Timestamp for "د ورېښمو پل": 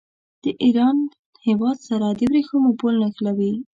2.17-2.93